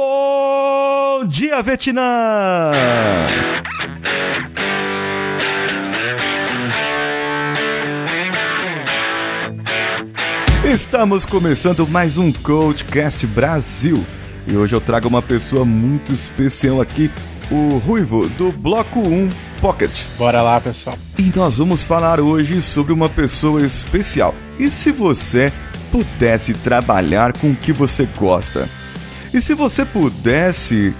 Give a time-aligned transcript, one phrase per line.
[0.00, 2.70] Bom dia, Vietnã!
[10.64, 14.06] Estamos começando mais um Coachcast Brasil
[14.46, 17.10] e hoje eu trago uma pessoa muito especial aqui,
[17.50, 19.30] o Ruivo do Bloco 1
[19.60, 20.04] Pocket.
[20.16, 20.96] Bora lá, pessoal.
[21.18, 24.32] E nós vamos falar hoje sobre uma pessoa especial.
[24.60, 25.52] E se você
[25.90, 28.68] pudesse trabalhar com o que você gosta?
[29.32, 30.94] E se você pudesse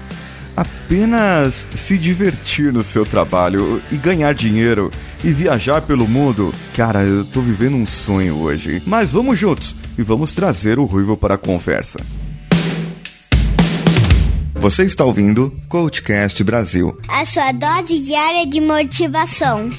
[0.55, 4.91] apenas se divertir no seu trabalho e ganhar dinheiro
[5.23, 8.81] e viajar pelo mundo, cara, eu tô vivendo um sonho hoje.
[8.85, 11.99] Mas vamos juntos e vamos trazer o Ruivo para a conversa.
[14.55, 16.99] Você está ouvindo Coachcast Brasil.
[17.07, 19.71] A sua dose diária de motivação.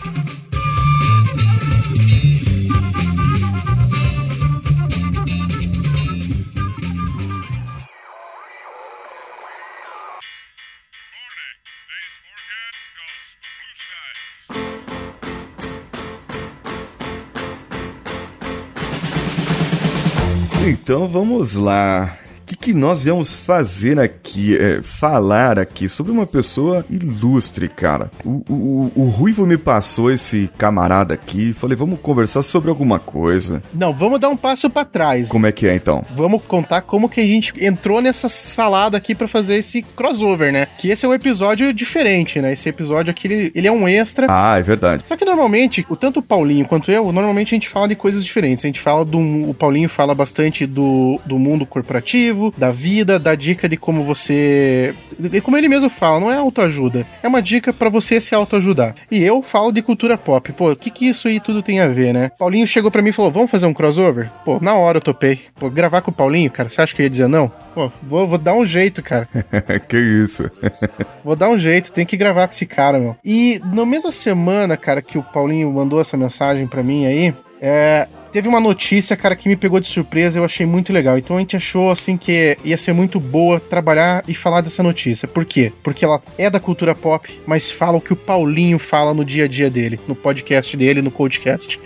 [20.91, 22.19] Então vamos lá
[22.51, 28.11] que, que nós viemos fazer aqui, é, falar aqui sobre uma pessoa ilustre, cara.
[28.25, 33.63] O, o, o Ruivo me passou esse camarada aqui, falei, vamos conversar sobre alguma coisa.
[33.73, 35.29] Não, vamos dar um passo para trás.
[35.29, 36.05] Como é que é então?
[36.15, 40.67] Vamos contar como que a gente entrou nessa salada aqui para fazer esse crossover, né?
[40.79, 42.53] Que esse é um episódio diferente, né?
[42.53, 44.27] Esse episódio aqui, ele, ele é um extra.
[44.29, 45.05] Ah, é verdade.
[45.07, 48.25] Só que normalmente, o tanto o Paulinho quanto eu, normalmente a gente fala de coisas
[48.25, 48.65] diferentes.
[48.65, 49.19] A gente fala do.
[49.19, 54.95] O Paulinho fala bastante do, do mundo corporativo da vida, da dica de como você.
[55.33, 57.07] E como ele mesmo fala, não é autoajuda.
[57.23, 58.95] É uma dica para você se autoajudar.
[59.11, 60.53] E eu falo de cultura pop.
[60.53, 62.31] Pô, o que, que isso aí tudo tem a ver, né?
[62.39, 64.31] Paulinho chegou para mim e falou: vamos fazer um crossover?
[64.45, 65.41] Pô, na hora eu topei.
[65.59, 67.53] Pô, gravar com o Paulinho, cara, você acha que eu ia dizer não?
[67.75, 69.29] Pô, vou, vou dar um jeito, cara.
[69.89, 70.51] que isso?
[71.25, 73.17] vou dar um jeito, tem que gravar com esse cara, meu.
[73.25, 78.09] E na mesma semana, cara, que o Paulinho mandou essa mensagem para mim aí, é,
[78.31, 81.19] teve uma notícia, cara, que me pegou de surpresa, eu achei muito legal.
[81.19, 85.29] Então a gente achou assim que ia ser muito boa trabalhar e falar dessa notícia.
[85.29, 85.73] Por quê?
[85.83, 89.45] Porque ela é da cultura pop, mas fala o que o Paulinho fala no dia
[89.45, 91.81] a dia dele, no podcast dele, no podcast.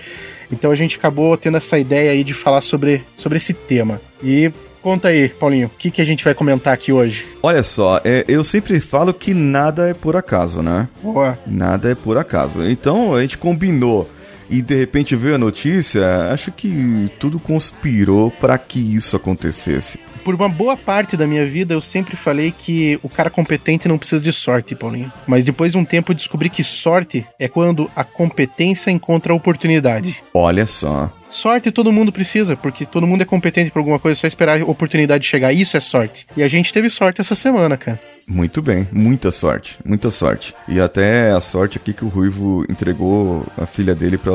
[0.53, 4.01] Então a gente acabou tendo essa ideia aí de falar sobre, sobre esse tema.
[4.23, 4.53] E
[4.85, 7.25] Conta aí, Paulinho, o que, que a gente vai comentar aqui hoje?
[7.43, 10.87] Olha só, é, eu sempre falo que nada é por acaso, né?
[11.03, 11.39] Boa.
[11.47, 12.63] Nada é por acaso.
[12.63, 14.07] Então a gente combinou
[14.51, 19.99] e de repente veio a notícia, acho que tudo conspirou para que isso acontecesse.
[20.25, 23.99] Por uma boa parte da minha vida, eu sempre falei que o cara competente não
[23.99, 25.13] precisa de sorte, Paulinho.
[25.27, 29.37] Mas depois de um tempo eu descobri que sorte é quando a competência encontra a
[29.37, 30.25] oportunidade.
[30.33, 31.13] Olha só.
[31.29, 34.65] Sorte todo mundo precisa, porque todo mundo é competente por alguma coisa, só esperar a
[34.65, 35.53] oportunidade chegar.
[35.53, 36.27] Isso é sorte.
[36.35, 38.01] E a gente teve sorte essa semana, cara.
[38.27, 40.55] Muito bem, muita sorte, muita sorte.
[40.67, 44.33] E até a sorte aqui que o Ruivo entregou a filha dele pra,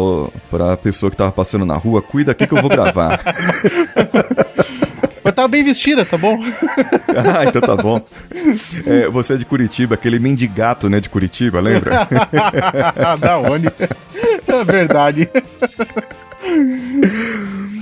[0.50, 2.02] pra pessoa que tava passando na rua.
[2.02, 3.20] Cuida aqui que eu vou gravar.
[5.24, 6.40] Mas tava bem vestida, tá bom?
[7.16, 8.02] ah, então tá bom.
[8.86, 12.08] É, você é de Curitiba, aquele mendigato, né, de Curitiba, lembra?
[13.20, 13.68] da onde?
[14.48, 15.30] É verdade.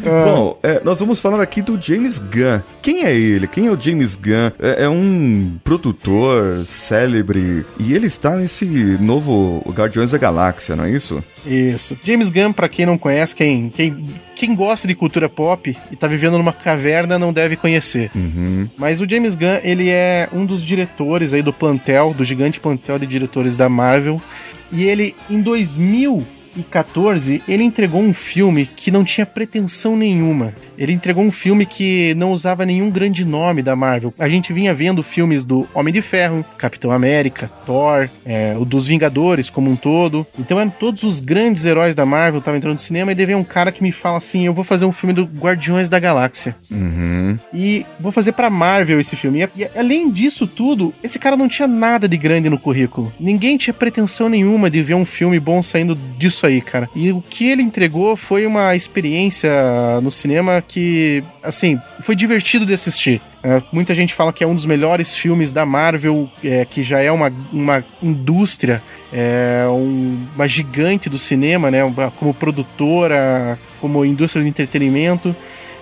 [0.07, 0.23] Ah.
[0.25, 2.61] Bom, é, nós vamos falar aqui do James Gunn.
[2.81, 3.47] Quem é ele?
[3.47, 4.51] Quem é o James Gunn?
[4.59, 8.65] É, é, um produtor célebre e ele está nesse
[8.99, 11.23] novo Guardiões da Galáxia, não é isso?
[11.45, 11.97] Isso.
[12.03, 16.07] James Gunn, para quem não conhece, quem, quem, quem gosta de cultura pop e tá
[16.07, 18.11] vivendo numa caverna não deve conhecer.
[18.15, 18.67] Uhum.
[18.77, 22.99] Mas o James Gunn, ele é um dos diretores aí do plantel, do gigante plantel
[22.99, 24.21] de diretores da Marvel.
[24.71, 26.25] E ele, em 2000,
[26.57, 30.53] 2014, ele entregou um filme que não tinha pretensão nenhuma.
[30.77, 34.13] Ele entregou um filme que não usava nenhum grande nome da Marvel.
[34.17, 38.87] A gente vinha vendo filmes do Homem de Ferro, Capitão América, Thor, é, o dos
[38.87, 40.25] Vingadores como um todo.
[40.37, 43.35] Então eram todos os grandes heróis da Marvel estavam entrando no cinema e daí vem
[43.35, 46.55] um cara que me fala assim: eu vou fazer um filme do Guardiões da Galáxia.
[46.71, 47.37] Uhum.
[47.53, 49.43] E vou fazer pra Marvel esse filme.
[49.55, 53.13] E, e além disso tudo, esse cara não tinha nada de grande no currículo.
[53.19, 56.89] Ninguém tinha pretensão nenhuma de ver um filme bom saindo disso aí, cara.
[56.95, 59.51] E o que ele entregou foi uma experiência
[60.01, 63.21] no cinema que, assim, foi divertido de assistir.
[63.43, 66.99] É, muita gente fala que é um dos melhores filmes da Marvel, é, que já
[66.99, 68.81] é uma, uma indústria,
[69.13, 71.79] é, um, uma gigante do cinema, né?
[72.17, 75.35] Como produtora, como indústria de entretenimento.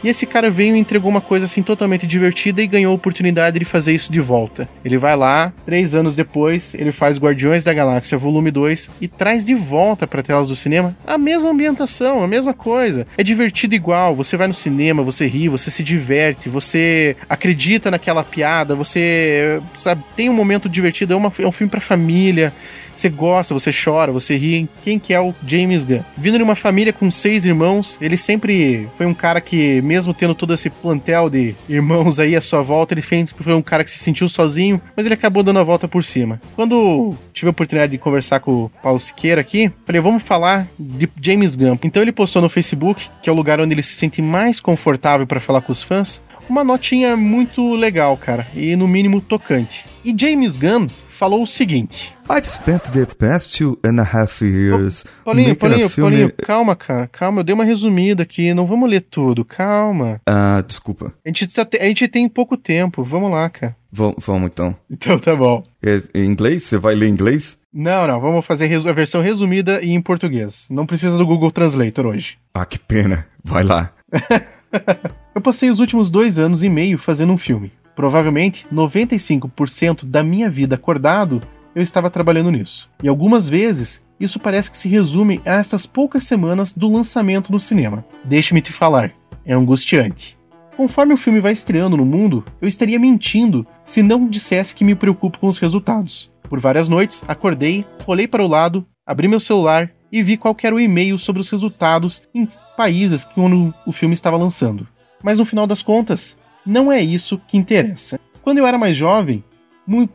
[0.06, 3.58] E esse cara veio e entregou uma coisa assim totalmente divertida e ganhou a oportunidade
[3.58, 4.70] de fazer isso de volta.
[4.86, 9.44] Ele vai lá, três anos depois, ele faz Guardiões da Galáxia Volume 2 e traz
[9.44, 13.08] de volta para telas do cinema a mesma ambientação, a mesma coisa.
[13.18, 18.24] É divertido igual, você vai no cinema, você ri, você se diverte, você acredita naquela
[18.24, 22.54] piada, você sabe, tem um momento divertido, é, uma, é um filme para família.
[22.96, 24.70] Você gosta, você chora, você ri.
[24.84, 26.02] Quem que é o James Gunn?
[26.18, 30.36] Vindo de uma família com seis irmãos, ele sempre foi um cara que, mesmo tendo
[30.36, 34.00] todo esse plantel de irmãos aí à sua volta, ele foi um cara que se
[34.00, 36.42] sentiu sozinho, mas ele acabou dando a volta por cima.
[36.56, 41.10] Quando tive a oportunidade de conversar com o Paulo Siqueira aqui, falei, vamos falar de
[41.22, 41.78] James Gunn.
[41.84, 45.26] Então ele postou no Facebook, que é o lugar onde ele se sente mais confortável
[45.26, 49.86] para falar com os fãs, uma notinha muito legal, cara, e no mínimo tocante.
[50.04, 55.06] E James Gunn falou o seguinte: I've spent the past two and a half years.
[55.24, 56.10] Paulinho, Paulinho, filme...
[56.12, 57.40] Paulinho, calma, cara, calma.
[57.40, 60.22] Eu dei uma resumida aqui, não vamos ler tudo, calma.
[60.26, 61.14] Ah, desculpa.
[61.26, 61.48] A gente,
[61.80, 63.76] a gente tem pouco tempo, vamos lá, cara.
[63.92, 64.76] V vamos então.
[64.92, 65.64] Então tá bom.
[65.82, 66.64] É, em inglês?
[66.64, 67.58] Você vai ler em inglês?
[67.74, 70.68] Não, não, vamos fazer a versão resumida e em português.
[70.70, 72.38] Não precisa do Google Translator hoje.
[72.54, 73.28] Ah, que pena.
[73.44, 73.92] Vai lá.
[75.36, 77.72] Eu passei os últimos dois anos e meio fazendo um filme.
[77.96, 81.42] Provavelmente 95% da minha vida acordado
[81.74, 82.90] eu estava trabalhando nisso.
[83.04, 87.60] E algumas vezes isso parece que se resume a estas poucas semanas do lançamento no
[87.60, 88.06] cinema.
[88.24, 89.12] Deixe-me te falar,
[89.46, 90.38] é angustiante.
[90.78, 94.96] Conforme o filme vai estreando no mundo, eu estaria mentindo se não dissesse que me
[94.96, 96.32] preocupo com os resultados.
[96.44, 100.76] Por várias noites, acordei, olhei para o lado, abri meu celular e vi qual era
[100.76, 103.40] o e-mail sobre os resultados em países que
[103.86, 104.88] o filme estava lançando.
[105.24, 108.20] Mas no final das contas, não é isso que interessa.
[108.42, 109.44] Quando eu era mais jovem,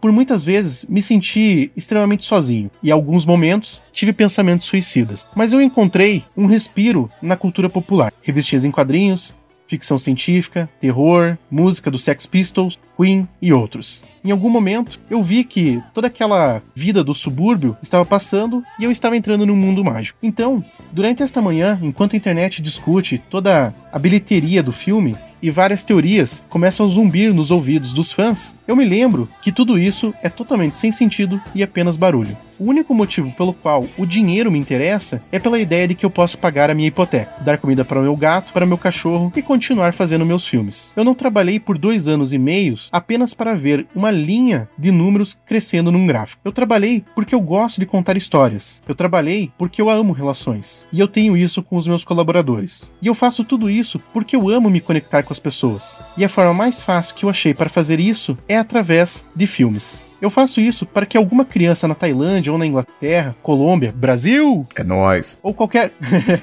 [0.01, 5.27] por muitas vezes me senti extremamente sozinho e, em alguns momentos, tive pensamentos suicidas.
[5.35, 8.13] Mas eu encontrei um respiro na cultura popular.
[8.23, 9.35] Revistinhas em quadrinhos,
[9.69, 14.03] ficção científica, terror, música dos Sex Pistols, Queen e outros.
[14.25, 18.91] Em algum momento, eu vi que toda aquela vida do subúrbio estava passando e eu
[18.91, 20.19] estava entrando num mundo mágico.
[20.23, 25.85] Então, durante esta manhã, enquanto a internet discute toda a bilheteria do filme, e várias
[25.85, 30.29] teorias começam a zumbir nos ouvidos dos fãs, eu me lembro que tudo isso é
[30.29, 32.37] totalmente sem sentido e apenas barulho.
[32.61, 36.11] O único motivo pelo qual o dinheiro me interessa é pela ideia de que eu
[36.11, 39.41] posso pagar a minha hipoteca, dar comida para o meu gato, para meu cachorro e
[39.41, 40.93] continuar fazendo meus filmes.
[40.95, 45.39] Eu não trabalhei por dois anos e meios apenas para ver uma linha de números
[45.47, 46.43] crescendo num gráfico.
[46.45, 48.83] Eu trabalhei porque eu gosto de contar histórias.
[48.87, 50.87] Eu trabalhei porque eu amo relações.
[50.93, 52.93] E eu tenho isso com os meus colaboradores.
[53.01, 56.03] E eu faço tudo isso porque eu amo me conectar com as pessoas.
[56.17, 60.05] E a forma mais fácil que eu achei para fazer isso é através de filmes.
[60.21, 64.83] Eu faço isso para que alguma criança na Tailândia ou na Inglaterra, Colômbia, Brasil, é
[64.83, 65.93] nós, ou qualquer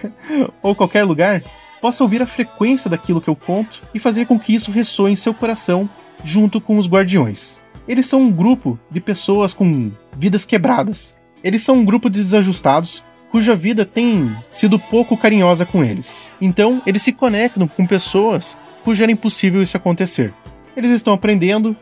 [0.64, 1.44] ou qualquer lugar
[1.82, 5.18] possa ouvir a frequência daquilo que eu conto e fazer com que isso ressoe em
[5.18, 5.88] seu coração
[6.24, 7.62] junto com os guardiões.
[7.88, 11.16] Eles são um grupo de pessoas com vidas quebradas.
[11.44, 16.30] Eles são um grupo de desajustados cuja vida tem sido pouco carinhosa com eles.
[16.42, 18.58] Então, eles se conectam com pessoas
[18.88, 20.34] cuja era impossível isso acontecer.
[20.74, 21.76] Eles estão aprendendo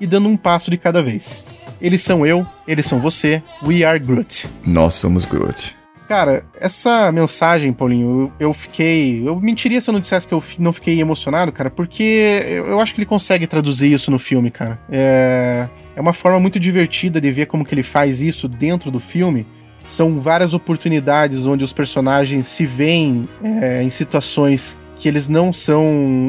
[0.00, 1.46] e dando um passo de cada vez.
[1.80, 4.48] Eles são eu, eles são você, we are Groot.
[4.66, 5.76] Nós somos Groot.
[6.08, 9.22] Cara, essa mensagem, Paulinho, eu, eu, fiquei.
[9.24, 12.80] Eu mentiria se eu não dissesse que eu não fiquei emocionado, cara, porque eu, eu
[12.80, 14.76] acho que ele consegue traduzir isso no filme, cara.
[14.90, 18.98] É, é uma forma muito divertida de ver como que ele faz isso dentro do
[18.98, 19.46] filme.
[19.86, 25.82] São várias oportunidades onde os personagens se veem é, em situações que eles não são.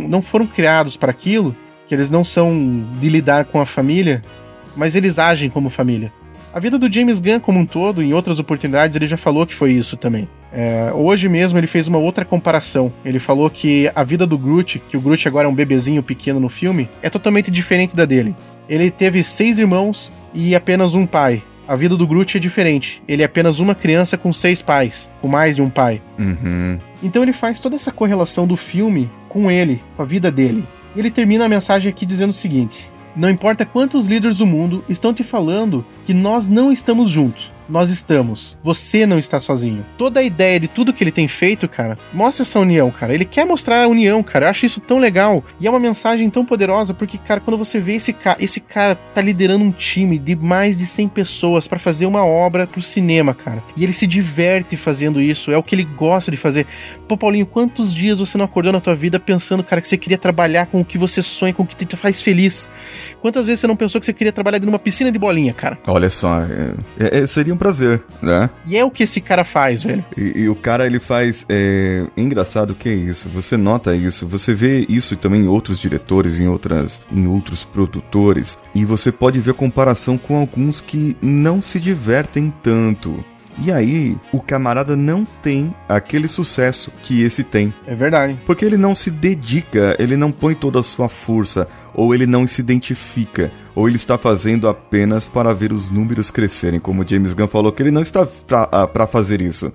[0.08, 1.54] não foram criados para aquilo
[1.88, 4.22] que eles não são de lidar com a família,
[4.78, 6.12] mas eles agem como família.
[6.54, 9.54] A vida do James Gunn como um todo, em outras oportunidades, ele já falou que
[9.54, 10.26] foi isso também.
[10.54, 12.94] É, hoje mesmo ele fez uma outra comparação.
[13.04, 16.40] Ele falou que a vida do Groot, que o Groot agora é um bebezinho pequeno
[16.40, 18.34] no filme, é totalmente diferente da dele.
[18.70, 21.44] Ele teve seis irmãos e apenas um pai.
[21.68, 23.02] A vida do Groot é diferente.
[23.08, 26.02] Ele é apenas uma criança com seis pais, com mais de um pai.
[26.18, 26.80] Uhum.
[27.02, 30.68] Então ele faz toda essa correlação do filme com ele, com a vida dele.
[30.96, 34.84] E ele termina a mensagem aqui dizendo o seguinte: Não importa quantos líderes do mundo
[34.90, 38.58] estão te falando que nós não estamos juntos, nós estamos.
[38.64, 39.86] Você não está sozinho.
[39.98, 43.14] Toda a ideia de tudo que ele tem feito, cara, mostra essa união, cara.
[43.14, 44.46] Ele quer mostrar a união, cara.
[44.46, 45.44] Eu acho isso tão legal.
[45.60, 48.96] E é uma mensagem tão poderosa, porque, cara, quando você vê esse cara, esse cara
[48.96, 53.34] tá liderando um time de mais de 100 pessoas para fazer uma obra pro cinema,
[53.34, 53.64] cara.
[53.76, 56.66] E ele se diverte fazendo isso, é o que ele gosta de fazer.
[57.08, 60.18] Pô, Paulinho, quantos dias você não acordou na tua vida pensando, cara, que você queria
[60.18, 62.70] trabalhar com o que você sonha, com o que te faz feliz?
[63.22, 65.78] Quantas vezes você não pensou que você queria trabalhar numa piscina de bolinha, cara?
[65.88, 66.42] Olha só,
[67.00, 68.50] é, é, seria seria um prazer, né?
[68.66, 70.04] E é o que esse cara faz, velho.
[70.18, 71.46] E, e o cara, ele faz.
[71.50, 73.30] É engraçado que é isso.
[73.30, 78.58] Você nota isso, você vê isso também em outros diretores, em, outras, em outros produtores.
[78.74, 83.24] E você pode ver a comparação com alguns que não se divertem tanto.
[83.64, 87.74] E aí, o camarada não tem aquele sucesso que esse tem.
[87.86, 88.40] É verdade.
[88.46, 92.48] Porque ele não se dedica, ele não põe toda a sua força, ou ele não
[92.48, 96.80] se identifica, ou ele está fazendo apenas para ver os números crescerem.
[96.80, 99.72] Como James Gunn falou, que ele não está para ah, fazer isso.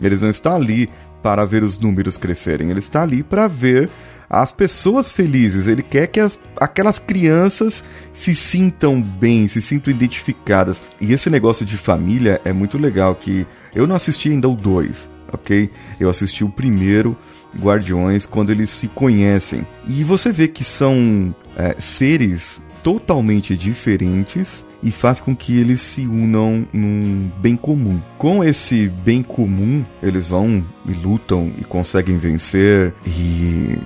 [0.00, 0.88] Ele não está ali
[1.22, 3.90] para ver os números crescerem, ele está ali para ver
[4.30, 5.66] as pessoas felizes.
[5.66, 10.82] Ele quer que as, aquelas crianças se sintam bem, se sintam identificadas.
[11.00, 13.14] E esse negócio de família é muito legal.
[13.14, 15.70] Que eu não assisti ainda o 2, ok?
[15.98, 17.16] Eu assisti o primeiro.
[17.58, 19.66] Guardiões quando eles se conhecem.
[19.88, 26.06] E você vê que são é, seres totalmente diferentes e faz com que eles se
[26.06, 28.00] unam num bem comum.
[28.16, 33.78] Com esse bem comum, eles vão e lutam e conseguem vencer e,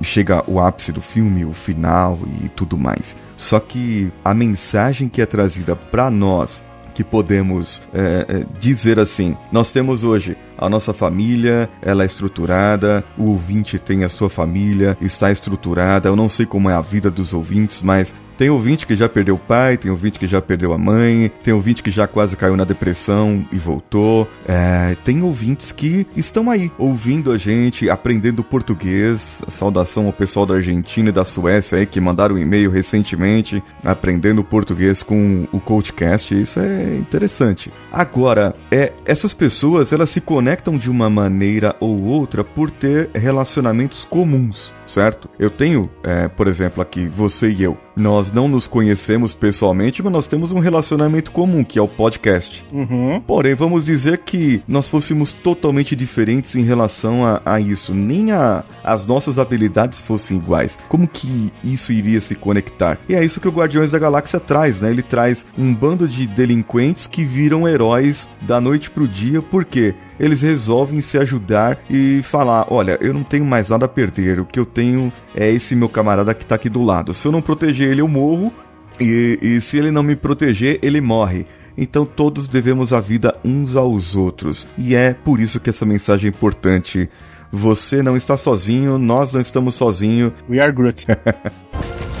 [0.00, 3.16] e chega o ápice do filme, o final e tudo mais.
[3.36, 6.64] Só que a mensagem que é trazida para nós
[6.96, 13.04] que podemos é, é, dizer assim: nós temos hoje a nossa família, ela é estruturada,
[13.18, 16.08] o ouvinte tem a sua família, está estruturada.
[16.08, 19.36] Eu não sei como é a vida dos ouvintes, mas tem ouvinte que já perdeu
[19.36, 22.56] o pai, tem ouvinte que já perdeu a mãe, tem ouvinte que já quase caiu
[22.56, 24.28] na depressão e voltou.
[24.46, 29.42] É, tem ouvintes que estão aí ouvindo a gente, aprendendo português.
[29.48, 34.44] Saudação ao pessoal da Argentina e da Suécia aí que mandaram um e-mail recentemente aprendendo
[34.44, 36.38] português com o Coachcast.
[36.38, 37.72] Isso é interessante.
[37.92, 44.04] Agora, é, essas pessoas elas se conectam de uma maneira ou outra por ter relacionamentos
[44.04, 45.28] comuns certo?
[45.38, 47.76] Eu tenho, é, por exemplo, aqui, você e eu.
[47.96, 52.64] Nós não nos conhecemos pessoalmente, mas nós temos um relacionamento comum, que é o podcast.
[52.70, 53.20] Uhum.
[53.26, 57.94] Porém, vamos dizer que nós fôssemos totalmente diferentes em relação a, a isso.
[57.94, 60.78] Nem a, as nossas habilidades fossem iguais.
[60.88, 62.98] Como que isso iria se conectar?
[63.08, 64.90] E é isso que o Guardiões da Galáxia traz, né?
[64.90, 69.94] Ele traz um bando de delinquentes que viram heróis da noite pro dia, por quê?
[70.18, 74.44] Eles resolvem se ajudar e falar: olha, eu não tenho mais nada a perder, o
[74.44, 77.14] que eu tenho é esse meu camarada que tá aqui do lado.
[77.14, 78.52] Se eu não proteger ele, eu morro,
[79.00, 81.46] e, e se ele não me proteger, ele morre.
[81.78, 84.66] Então todos devemos a vida uns aos outros.
[84.78, 87.08] E é por isso que essa mensagem é importante.
[87.52, 90.32] Você não está sozinho, nós não estamos sozinhos.
[90.48, 91.06] We are Groot.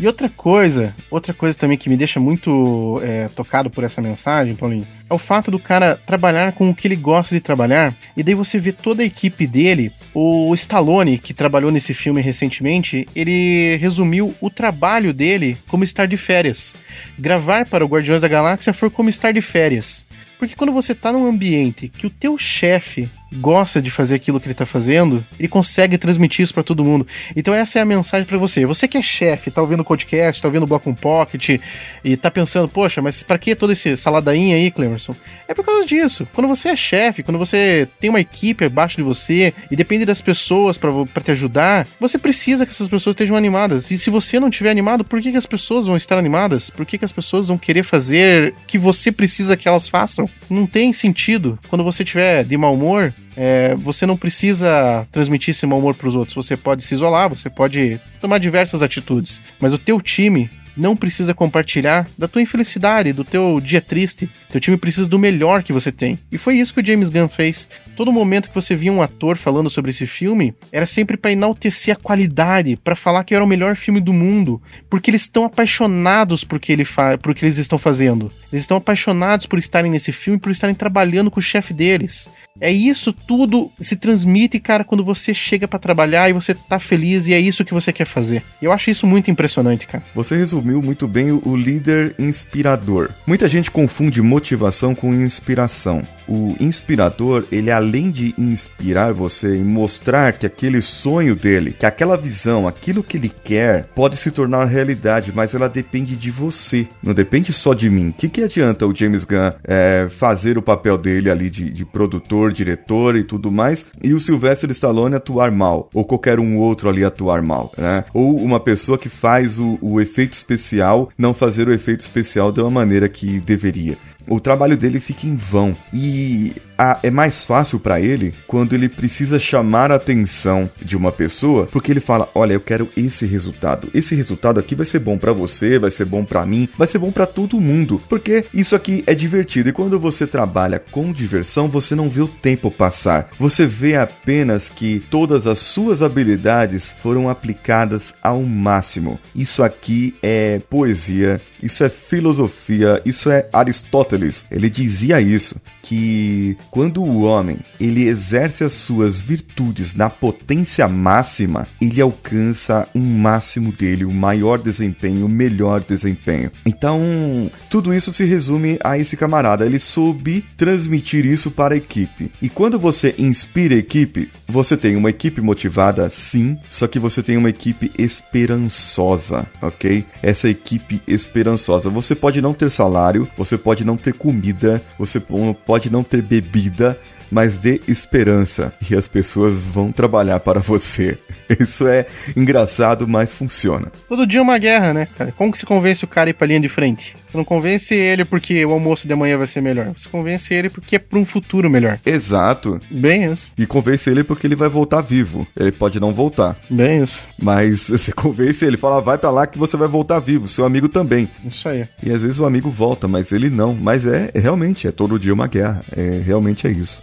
[0.00, 4.54] E outra coisa, outra coisa também que me deixa muito é, tocado por essa mensagem,
[4.54, 8.22] Paulinho, é o fato do cara trabalhar com o que ele gosta de trabalhar, e
[8.22, 9.90] daí você vê toda a equipe dele.
[10.14, 16.16] O Stallone, que trabalhou nesse filme recentemente, ele resumiu o trabalho dele como estar de
[16.16, 16.76] férias.
[17.18, 20.06] Gravar para o Guardiões da Galáxia foi como estar de férias.
[20.38, 24.46] Porque quando você tá num ambiente que o teu chefe gosta de fazer aquilo que
[24.46, 27.06] ele tá fazendo, ele consegue transmitir isso para todo mundo.
[27.36, 28.64] Então essa é a mensagem para você.
[28.66, 31.60] Você que é chefe, tá ouvindo o podcast, tá ouvindo o Block on Pocket
[32.04, 35.14] e tá pensando, poxa, mas para que toda esse saladainha aí, Clemerson?
[35.46, 36.26] É por causa disso.
[36.34, 40.20] Quando você é chefe, quando você tem uma equipe abaixo de você e depende das
[40.20, 43.90] pessoas para te ajudar, você precisa que essas pessoas estejam animadas.
[43.90, 46.70] E se você não estiver animado, por que, que as pessoas vão estar animadas?
[46.70, 50.28] Por que, que as pessoas vão querer fazer que você precisa que elas façam?
[50.48, 51.58] Não tem sentido.
[51.68, 56.08] Quando você estiver de mau humor, é, você não precisa transmitir esse mau humor para
[56.08, 56.34] os outros.
[56.34, 59.40] Você pode se isolar, você pode tomar diversas atitudes.
[59.60, 64.30] Mas o teu time não precisa compartilhar da tua infelicidade, do teu dia triste.
[64.50, 66.18] Teu time precisa do melhor que você tem.
[66.30, 67.68] E foi isso que o James Gunn fez.
[67.96, 71.94] Todo momento que você via um ator falando sobre esse filme, era sempre para enaltecer
[71.94, 76.44] a qualidade, para falar que era o melhor filme do mundo, porque eles estão apaixonados
[76.44, 76.86] por que ele
[77.20, 78.32] por que eles estão fazendo.
[78.52, 82.30] Eles estão apaixonados por estarem nesse filme, por estarem trabalhando com o chefe deles.
[82.60, 87.26] É isso tudo se transmite, cara, quando você chega para trabalhar e você tá feliz
[87.26, 88.42] e é isso que você quer fazer.
[88.60, 90.04] Eu acho isso muito impressionante, cara.
[90.14, 93.10] Você resumiu muito bem o líder inspirador.
[93.26, 100.32] Muita gente confunde motivação com inspiração o inspirador, ele além de inspirar você e mostrar
[100.34, 105.32] que aquele sonho dele, que aquela visão, aquilo que ele quer, pode se tornar realidade,
[105.34, 108.08] mas ela depende de você, não depende só de mim.
[108.08, 111.84] O que, que adianta o James Gunn é, fazer o papel dele ali de, de
[111.84, 116.88] produtor, diretor e tudo mais, e o Sylvester Stallone atuar mal, ou qualquer um outro
[116.88, 118.04] ali atuar mal, né?
[118.12, 122.60] Ou uma pessoa que faz o, o efeito especial não fazer o efeito especial de
[122.60, 123.96] uma maneira que deveria.
[124.28, 125.76] O trabalho dele fica em vão.
[125.92, 131.10] E a, é mais fácil para ele quando ele precisa chamar a atenção de uma
[131.10, 133.90] pessoa, porque ele fala: "Olha, eu quero esse resultado.
[133.92, 136.98] Esse resultado aqui vai ser bom para você, vai ser bom para mim, vai ser
[136.98, 139.68] bom para todo mundo, porque isso aqui é divertido.
[139.68, 143.30] E quando você trabalha com diversão, você não vê o tempo passar.
[143.38, 149.18] Você vê apenas que todas as suas habilidades foram aplicadas ao máximo.
[149.34, 154.44] Isso aqui é poesia, isso é filosofia, isso é Aristóteles.
[154.50, 161.66] Ele dizia isso, que quando o homem ele exerce as suas virtudes na potência máxima,
[161.80, 166.50] ele alcança um máximo dele, o maior desempenho, o melhor desempenho.
[166.66, 169.64] Então, tudo isso se resume a esse camarada.
[169.64, 172.30] Ele soube transmitir isso para a equipe.
[172.40, 177.22] E quando você inspira a equipe, você tem uma equipe motivada, sim, só que você
[177.22, 180.04] tem uma equipe esperançosa, ok?
[180.22, 181.90] Essa equipe esperançosa.
[181.90, 185.20] Você pode não ter salário, você pode não ter comida, você
[185.66, 186.96] pode não ter bebida, vida
[187.30, 191.18] mas dê esperança e as pessoas vão trabalhar para você.
[191.60, 192.06] Isso é
[192.36, 193.90] engraçado, mas funciona.
[194.08, 195.32] Todo dia é uma guerra, né, cara?
[195.32, 197.16] Como que se convence o cara a ir pra linha de frente?
[197.30, 199.92] Você não convence ele porque o almoço de amanhã vai ser melhor.
[199.94, 201.98] Você convence ele porque é para um futuro melhor.
[202.04, 202.80] Exato.
[202.90, 203.52] Bem isso.
[203.56, 205.46] E convence ele porque ele vai voltar vivo.
[205.58, 206.56] Ele pode não voltar.
[206.70, 207.24] Bem isso.
[207.38, 210.48] Mas você convence ele, fala, vai para lá que você vai voltar vivo.
[210.48, 211.28] Seu amigo também.
[211.44, 211.86] Isso aí.
[212.02, 213.74] E às vezes o amigo volta, mas ele não.
[213.74, 215.82] Mas é, é realmente, é todo dia uma guerra.
[215.96, 217.02] É realmente é isso.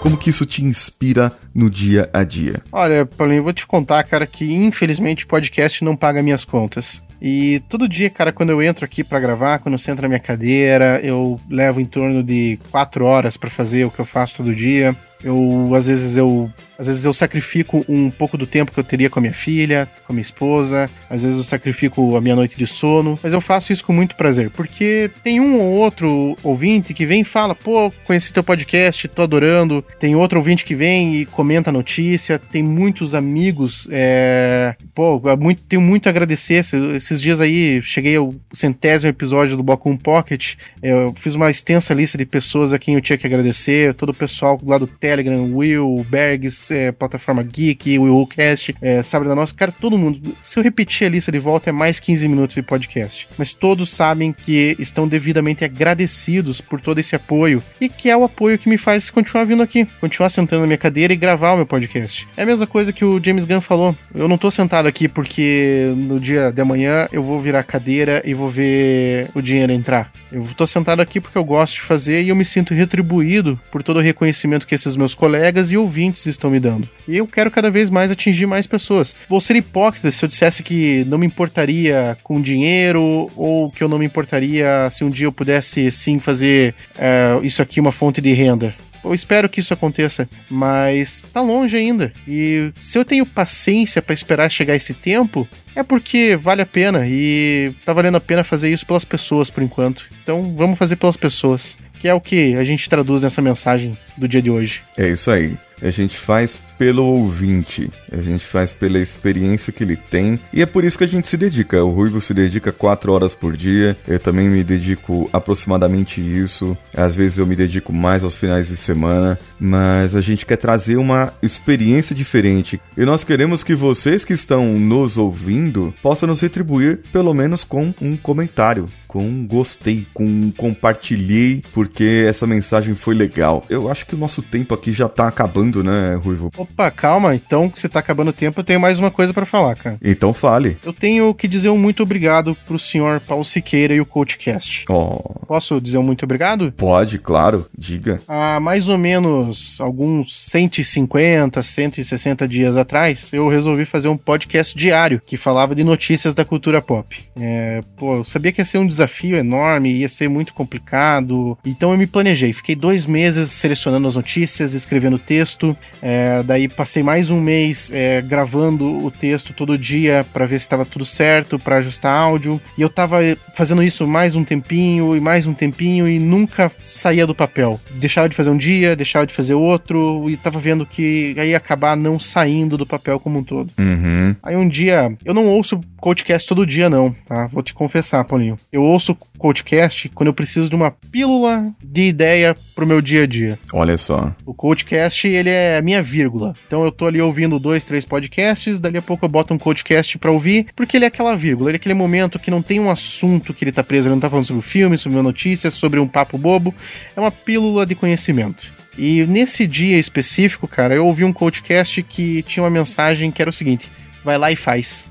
[0.00, 2.60] Como que isso te inspira no dia a dia?
[2.72, 7.00] Olha, Paulinho, vou te contar, cara, que infelizmente o podcast não paga minhas contas.
[7.24, 10.18] E todo dia, cara, quando eu entro aqui para gravar, quando eu sento na minha
[10.18, 14.52] cadeira, eu levo em torno de quatro horas para fazer o que eu faço todo
[14.52, 14.96] dia.
[15.22, 16.50] Eu, às vezes, eu
[16.82, 19.88] às vezes eu sacrifico um pouco do tempo que eu teria com a minha filha,
[20.04, 23.40] com a minha esposa, às vezes eu sacrifico a minha noite de sono, mas eu
[23.40, 27.54] faço isso com muito prazer, porque tem um ou outro ouvinte que vem e fala:
[27.54, 29.84] pô, conheci teu podcast, tô adorando.
[30.00, 34.74] Tem outro ouvinte que vem e comenta a notícia, tem muitos amigos, é...
[34.92, 36.64] pô, muito, tenho muito a agradecer.
[36.96, 42.18] Esses dias aí cheguei ao centésimo episódio do Bocum Pocket, eu fiz uma extensa lista
[42.18, 46.04] de pessoas a quem eu tinha que agradecer, todo o pessoal lá do Telegram, Will,
[46.10, 50.34] Bergs, é, plataforma Geek, Willcast, é, Sabre da Nossa, cara, todo mundo.
[50.40, 53.28] Se eu repetir a lista de volta, é mais 15 minutos de podcast.
[53.38, 58.24] Mas todos sabem que estão devidamente agradecidos por todo esse apoio e que é o
[58.24, 61.56] apoio que me faz continuar vindo aqui, continuar sentando na minha cadeira e gravar o
[61.56, 62.26] meu podcast.
[62.36, 63.96] É a mesma coisa que o James Gunn falou.
[64.14, 68.34] Eu não tô sentado aqui porque no dia de amanhã eu vou virar cadeira e
[68.34, 70.12] vou ver o dinheiro entrar.
[70.30, 73.82] Eu tô sentado aqui porque eu gosto de fazer e eu me sinto retribuído por
[73.82, 76.88] todo o reconhecimento que esses meus colegas e ouvintes estão me dando.
[77.08, 79.16] E eu quero cada vez mais atingir mais pessoas.
[79.28, 83.88] Vou ser hipócrita se eu dissesse que não me importaria com dinheiro ou que eu
[83.88, 88.20] não me importaria se um dia eu pudesse sim fazer é, isso aqui uma fonte
[88.20, 88.74] de renda.
[89.04, 92.12] Eu espero que isso aconteça, mas tá longe ainda.
[92.26, 97.04] E se eu tenho paciência para esperar chegar esse tempo, é porque vale a pena
[97.06, 100.08] e tá valendo a pena fazer isso pelas pessoas por enquanto.
[100.22, 104.28] Então vamos fazer pelas pessoas, que é o que a gente traduz nessa mensagem do
[104.28, 104.82] dia de hoje.
[104.96, 105.56] É isso aí.
[105.82, 110.66] A gente faz pelo ouvinte, a gente faz pela experiência que ele tem e é
[110.66, 111.82] por isso que a gente se dedica.
[111.84, 116.76] O Ruivo se dedica quatro horas por dia, eu também me dedico aproximadamente isso.
[116.94, 120.96] Às vezes eu me dedico mais aos finais de semana, mas a gente quer trazer
[120.96, 126.98] uma experiência diferente e nós queremos que vocês que estão nos ouvindo possam nos retribuir
[127.12, 133.14] pelo menos com um comentário, com um gostei, com um compartilhei, porque essa mensagem foi
[133.14, 133.64] legal.
[133.70, 136.50] Eu acho que o nosso tempo aqui já tá acabando, né, Ruivo?
[136.56, 139.46] Opa, calma, então que você tá acabando o tempo, eu tenho mais uma coisa para
[139.46, 139.96] falar, cara.
[140.02, 140.76] Então fale.
[140.82, 144.86] Eu tenho que dizer um muito obrigado pro senhor Paulo Siqueira e o CoachCast.
[144.88, 145.20] Oh.
[145.46, 146.72] Posso dizer um muito obrigado?
[146.72, 148.20] Pode, claro, diga.
[148.26, 155.20] Há mais ou menos alguns 150, 160 dias atrás, eu resolvi fazer um podcast diário
[155.24, 157.24] que falava de notícias da cultura pop.
[157.36, 161.92] É, pô, eu sabia que ia ser um desafio enorme, ia ser muito complicado, então
[161.92, 162.52] eu me planejei.
[162.52, 168.20] Fiquei dois meses selecionando as notícias, escrevendo texto, é, daí passei mais um mês é,
[168.22, 172.60] gravando o texto todo dia para ver se estava tudo certo, para ajustar áudio.
[172.76, 173.18] E eu tava
[173.54, 177.80] fazendo isso mais um tempinho e mais um tempinho e nunca saía do papel.
[177.92, 181.96] Deixava de fazer um dia, deixava de fazer outro e tava vendo que ia acabar
[181.96, 183.72] não saindo do papel como um todo.
[183.78, 184.36] Uhum.
[184.42, 187.46] Aí um dia, eu não ouço podcast todo dia não, tá?
[187.46, 188.58] Vou te confessar, Paulinho.
[188.72, 193.26] Eu ouço CoachCast quando eu preciso de uma pílula de ideia pro meu dia a
[193.26, 193.58] dia.
[193.72, 194.32] Olha só.
[194.46, 196.54] O CoachCast, ele é a minha vírgula.
[196.64, 200.16] Então eu tô ali ouvindo dois, três podcasts, dali a pouco eu boto um CoachCast
[200.18, 202.88] pra ouvir, porque ele é aquela vírgula, ele é aquele momento que não tem um
[202.88, 205.72] assunto que ele tá preso, ele não tá falando sobre o filme, sobre uma notícia,
[205.72, 206.72] sobre um papo bobo.
[207.16, 208.72] É uma pílula de conhecimento.
[208.96, 213.50] E nesse dia específico, cara, eu ouvi um CoachCast que tinha uma mensagem que era
[213.50, 213.90] o seguinte:
[214.24, 215.10] vai lá e faz.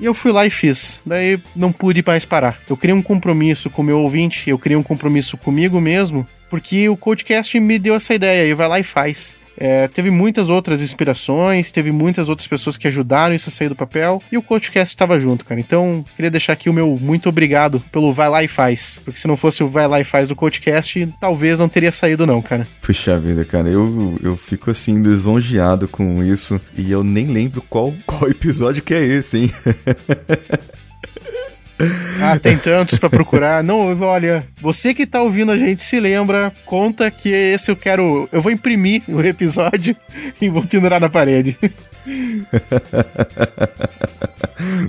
[0.00, 1.00] E eu fui lá e fiz.
[1.04, 2.58] Daí não pude mais parar.
[2.68, 6.88] Eu criei um compromisso com o meu ouvinte, eu criei um compromisso comigo mesmo, porque
[6.88, 8.48] o podcast me deu essa ideia.
[8.48, 9.36] E vai lá e faz.
[9.60, 13.76] É, teve muitas outras inspirações, teve muitas outras pessoas que ajudaram isso a sair do
[13.76, 15.60] papel e o CoachCast estava junto, cara.
[15.60, 19.02] Então, queria deixar aqui o meu muito obrigado pelo Vai Lá e Faz.
[19.04, 22.26] Porque se não fosse o Vai Lá e Faz do CoachCast, talvez não teria saído,
[22.26, 22.66] não, cara.
[22.80, 27.92] Puxa vida, cara, eu, eu fico assim, lisonjeado com isso e eu nem lembro qual,
[28.06, 29.50] qual episódio que é esse, hein?
[32.20, 33.64] Ah, tem tantos para procurar.
[33.64, 38.28] Não, olha, você que tá ouvindo a gente se lembra, conta que esse eu quero.
[38.30, 39.96] Eu vou imprimir o episódio
[40.40, 41.56] e vou pendurar na parede.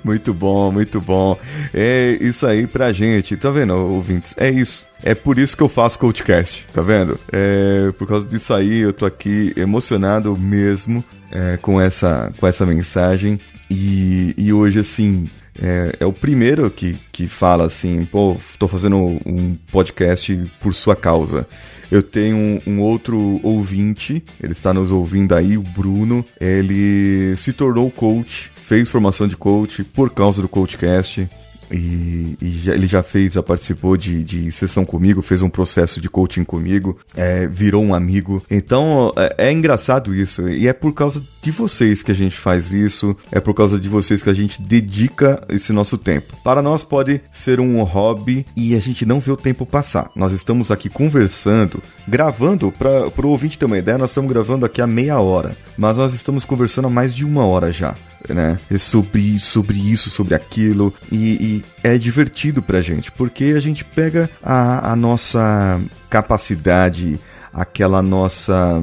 [0.04, 1.38] muito bom, muito bom.
[1.74, 3.38] É isso aí pra gente.
[3.38, 4.34] Tá vendo, ouvintes?
[4.38, 4.86] É isso.
[5.04, 7.20] É por isso que eu faço CoachCast, tá vendo?
[7.32, 12.66] É por causa disso aí eu tô aqui emocionado mesmo é, com, essa, com essa
[12.66, 13.40] mensagem.
[13.70, 18.98] E, e hoje, assim, é, é, o primeiro que, que fala assim, pô, tô fazendo
[19.26, 21.48] um podcast por sua causa.
[21.92, 26.26] Eu tenho um, um, outro ouvinte, ele está nos ouvindo aí, o Bruno.
[26.40, 31.30] Ele se tornou coach, fez formação de coach por causa do Coachcast.
[31.72, 36.02] E, e já, ele já fez, já participou de, de sessão comigo, fez um processo
[36.02, 38.44] de coaching comigo, é, virou um amigo.
[38.50, 40.48] Então é, é, engraçado isso.
[40.50, 43.90] E é por causa de vocês que a gente faz isso, é por causa de
[43.90, 46.36] vocês que a gente dedica esse nosso tempo.
[46.44, 50.10] Para nós pode ser um hobby e a gente não vê o tempo passar.
[50.16, 54.82] Nós estamos aqui conversando, gravando, para o ouvinte ter uma ideia, nós estamos gravando aqui
[54.82, 57.96] a meia hora, mas nós estamos conversando há mais de uma hora já
[58.30, 58.60] né?
[58.78, 60.94] Sobre, sobre isso, sobre aquilo.
[61.12, 65.80] E, e é divertido pra gente, porque a gente pega a, a nossa
[66.10, 67.20] capacidade
[67.54, 68.82] aquela nossa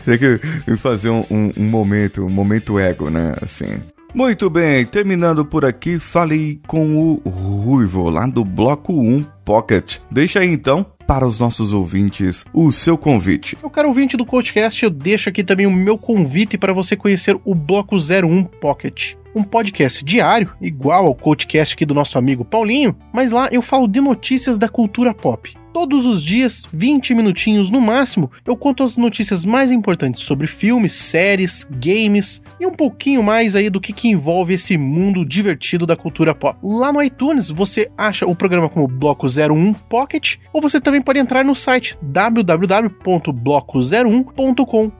[0.06, 3.36] Tem que fazer um, um, um, momento, um momento ego, né?
[3.42, 3.82] Assim.
[4.14, 9.98] Muito bem, terminando por aqui, falei com o Ruivo, lá do Bloco 1 Pocket.
[10.10, 13.58] Deixa aí então para os nossos ouvintes o seu convite.
[13.62, 17.38] Eu quero ouvinte do podcast, eu deixo aqui também o meu convite para você conhecer
[17.44, 22.96] o Bloco 01 Pocket um podcast diário, igual ao podcast aqui do nosso amigo Paulinho,
[23.14, 25.54] mas lá eu falo de notícias da cultura pop.
[25.76, 30.94] Todos os dias, 20 minutinhos no máximo, eu conto as notícias mais importantes sobre filmes,
[30.94, 35.98] séries, games e um pouquinho mais aí do que, que envolve esse mundo divertido da
[35.98, 36.58] cultura pop.
[36.64, 41.20] Lá no iTunes você acha o programa como Bloco 01 Pocket ou você também pode
[41.20, 44.92] entrar no site www.bloco01.com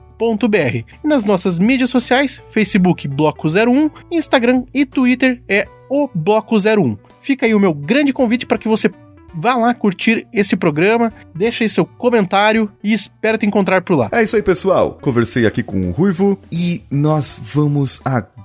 [1.04, 6.98] e nas nossas mídias sociais, Facebook Bloco 01, Instagram e Twitter é o Bloco 01.
[7.22, 8.90] Fica aí o meu grande convite para que você
[9.36, 14.08] vá lá curtir esse programa, deixa aí seu comentário e espero te encontrar por lá.
[14.12, 14.98] É isso aí, pessoal.
[15.00, 18.35] Conversei aqui com o Ruivo e nós vamos agora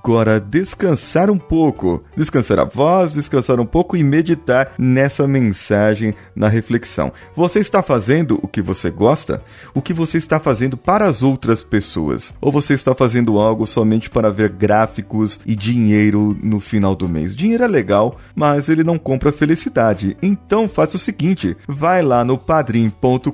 [0.48, 2.02] descansar um pouco.
[2.16, 7.12] Descansar a voz, descansar um pouco e meditar nessa mensagem, na reflexão.
[7.34, 9.42] Você está fazendo o que você gosta?
[9.74, 12.34] O que você está fazendo para as outras pessoas?
[12.40, 17.34] Ou você está fazendo algo somente para ver gráficos e dinheiro no final do mês?
[17.34, 20.16] Dinheiro é legal, mas ele não compra felicidade.
[20.22, 23.32] Então faça o seguinte: vai lá no padrim.com.br,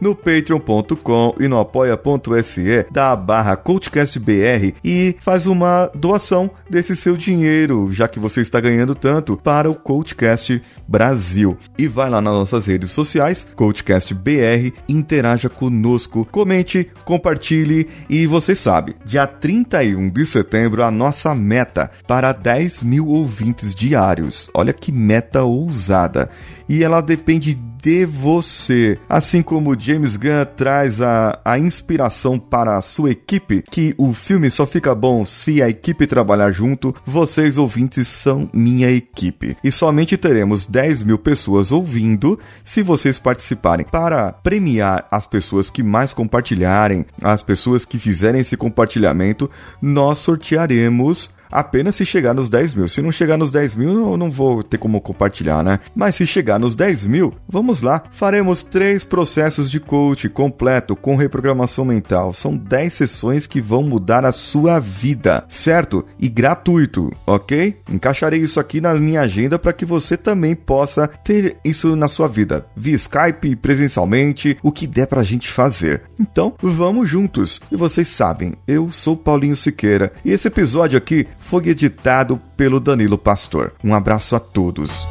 [0.00, 7.90] no patreon.com e no apoia.se da barra CoachCastBR e faz uma doação desse seu dinheiro,
[7.92, 11.56] já que você está ganhando tanto, para o CoachCast Brasil.
[11.78, 18.94] E vai lá nas nossas redes sociais, CoachCastBR, interaja conosco, comente, compartilhe e você sabe,
[19.04, 24.50] dia 31 de setembro a nossa meta para 10 mil ouvintes diários.
[24.54, 26.30] Olha que meta ousada.
[26.68, 28.96] E ela depende de você.
[29.08, 34.48] Assim como James Gunn traz a, a inspiração para a sua equipe, que o filme
[34.50, 39.56] só fica bom se a equipe trabalhar junto, vocês ouvintes são minha equipe.
[39.64, 43.84] E somente teremos 10 mil pessoas ouvindo se vocês participarem.
[43.84, 51.30] Para premiar as pessoas que mais compartilharem, as pessoas que fizerem esse compartilhamento, nós sortearemos
[51.52, 52.88] apenas se chegar nos 10 mil.
[52.88, 55.78] Se não chegar nos 10 mil, eu não vou ter como compartilhar, né?
[55.94, 58.02] Mas se chegar nos 10 mil, vamos lá.
[58.10, 62.32] Faremos três processos de coach completo com reprogramação mental.
[62.32, 66.04] São 10 sessões que vão mudar a sua vida, certo?
[66.18, 67.76] E gratuito, ok?
[67.90, 72.28] Encaixarei isso aqui na minha agenda para que você também possa ter isso na sua
[72.28, 76.02] vida, via Skype, presencialmente, o que der pra gente fazer.
[76.18, 77.60] Então, vamos juntos.
[77.70, 83.18] E vocês sabem, eu sou Paulinho Siqueira e esse episódio aqui foi editado pelo Danilo
[83.18, 83.72] Pastor.
[83.84, 85.06] Um abraço a todos.